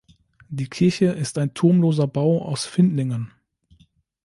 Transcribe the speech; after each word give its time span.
Die 0.49 0.67
Kirche 0.67 1.11
ist 1.11 1.37
ein 1.37 1.53
turmloser 1.53 2.07
Bau 2.07 2.41
aus 2.43 2.65
Findlingen. 2.65 3.29